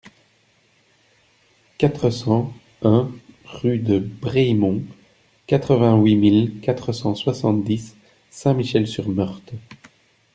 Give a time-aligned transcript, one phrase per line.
[1.77, 2.51] quatre cent
[2.81, 3.11] un
[3.45, 4.81] rue de Brehimont,
[5.45, 7.95] quatre-vingt-huit mille quatre cent soixante-dix
[8.31, 9.53] Saint-Michel-sur-Meurthe